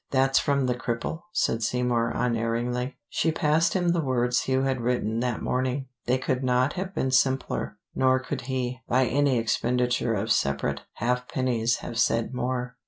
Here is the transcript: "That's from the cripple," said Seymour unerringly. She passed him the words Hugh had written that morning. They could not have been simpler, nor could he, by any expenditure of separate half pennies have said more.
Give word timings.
"That's 0.09 0.39
from 0.39 0.65
the 0.65 0.73
cripple," 0.73 1.25
said 1.31 1.61
Seymour 1.61 2.09
unerringly. 2.15 2.97
She 3.07 3.31
passed 3.31 3.75
him 3.75 3.89
the 3.89 4.01
words 4.01 4.41
Hugh 4.41 4.63
had 4.63 4.81
written 4.81 5.19
that 5.19 5.43
morning. 5.43 5.89
They 6.07 6.17
could 6.17 6.43
not 6.43 6.73
have 6.73 6.95
been 6.95 7.11
simpler, 7.11 7.77
nor 7.93 8.17
could 8.19 8.41
he, 8.49 8.79
by 8.87 9.05
any 9.05 9.37
expenditure 9.37 10.15
of 10.15 10.31
separate 10.31 10.81
half 10.93 11.27
pennies 11.27 11.75
have 11.85 11.99
said 11.99 12.33
more. 12.33 12.77